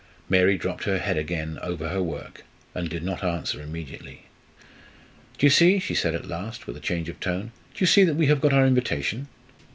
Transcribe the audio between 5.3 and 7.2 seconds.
"Do you see" she said at last, with a change of